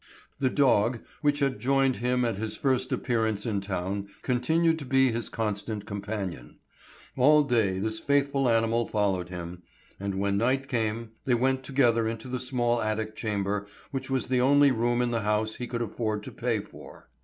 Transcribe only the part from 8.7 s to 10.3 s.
followed him, and